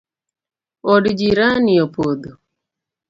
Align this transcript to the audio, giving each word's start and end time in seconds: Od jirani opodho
Od 0.93 1.03
jirani 1.19 1.75
opodho 1.85 2.31